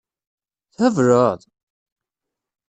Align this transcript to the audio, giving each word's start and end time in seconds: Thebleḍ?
Thebleḍ? 0.77 1.39